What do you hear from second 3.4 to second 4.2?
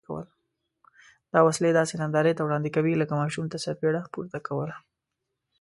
ته څپېړه